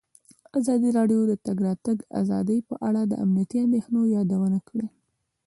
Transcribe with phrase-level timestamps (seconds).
[0.59, 4.87] ازادي راډیو د د تګ راتګ ازادي په اړه د امنیتي اندېښنو یادونه کړې.